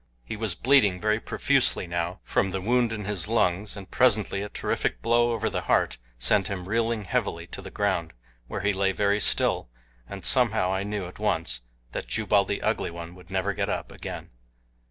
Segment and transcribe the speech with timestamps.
[0.23, 4.49] He was bleeding very profusely now from the wound in his lungs, and presently a
[4.49, 8.13] terrific blow over the heart sent him reeling heavily to the ground,
[8.47, 9.69] where he lay very still,
[10.09, 11.61] and somehow I knew at once
[11.91, 14.31] that Jubal the Ugly One would never get up again.